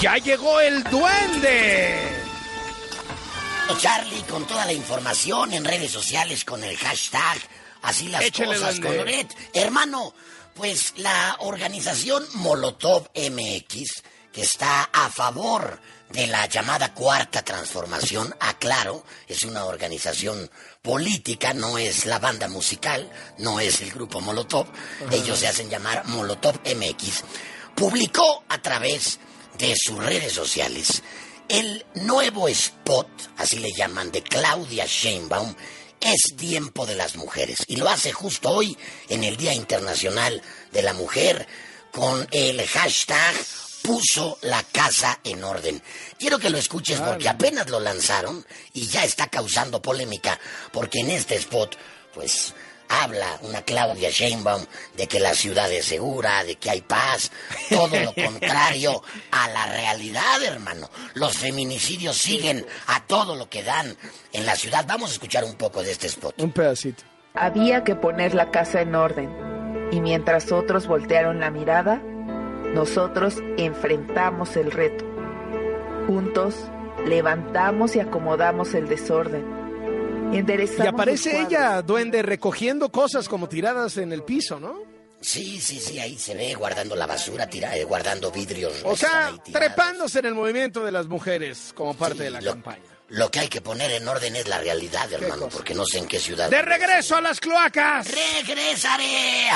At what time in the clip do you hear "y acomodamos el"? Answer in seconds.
77.96-78.88